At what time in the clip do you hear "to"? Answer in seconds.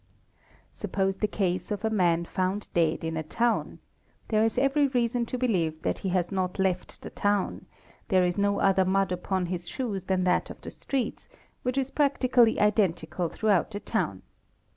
5.27-5.37